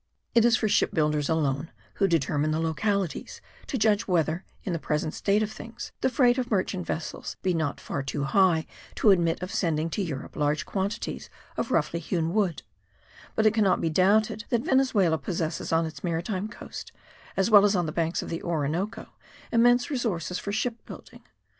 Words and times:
It 0.33 0.45
is 0.45 0.57
for 0.57 0.67
ship 0.67 0.95
builders 0.95 1.29
alone, 1.29 1.69
who 1.97 2.07
determine 2.07 2.49
the 2.49 2.59
localities, 2.59 3.39
to 3.67 3.77
judge 3.77 4.07
whether, 4.07 4.43
in 4.63 4.73
the 4.73 4.79
present 4.79 5.13
state 5.13 5.43
of 5.43 5.51
things, 5.51 5.91
the 6.01 6.09
freight 6.09 6.39
of 6.39 6.49
merchant 6.49 6.87
vessels 6.87 7.35
be 7.43 7.53
not 7.53 7.79
far 7.79 8.01
too 8.01 8.23
high 8.23 8.65
to 8.95 9.11
admit 9.11 9.43
of 9.43 9.53
sending 9.53 9.91
to 9.91 10.01
Europe 10.01 10.35
large 10.35 10.65
quantities 10.65 11.29
of 11.55 11.69
roughly 11.69 11.99
hewn 11.99 12.33
wood; 12.33 12.63
but 13.35 13.45
it 13.45 13.53
cannot 13.53 13.79
be 13.79 13.91
doubted 13.91 14.45
that 14.49 14.65
Venezuela 14.65 15.19
possesses 15.19 15.71
on 15.71 15.85
its 15.85 16.03
maritime 16.03 16.47
coast, 16.47 16.91
as 17.37 17.51
well 17.51 17.63
as 17.63 17.75
on 17.75 17.85
the 17.85 17.91
banks 17.91 18.23
of 18.23 18.29
the 18.29 18.41
Orinoco, 18.41 19.05
immense 19.51 19.91
resources 19.91 20.39
for 20.39 20.51
ship 20.51 20.83
building. 20.87 21.21